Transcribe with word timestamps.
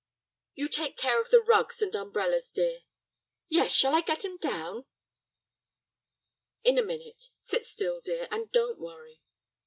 "You 0.55 0.67
take 0.67 0.97
care 0.97 1.21
of 1.21 1.29
the 1.29 1.43
rugs 1.43 1.79
and 1.79 1.93
umbrellas, 1.95 2.49
dear." 2.49 2.79
"Yes. 3.49 3.71
Shall 3.71 3.95
I 3.95 4.01
get 4.01 4.25
'em 4.25 4.37
down?" 4.37 4.87
"In 6.63 6.79
a 6.79 6.83
minute. 6.83 7.29
Sit 7.39 7.67
still, 7.67 8.01
dear, 8.01 8.27
and 8.31 8.51
don't 8.51 8.79
worry." 8.79 9.21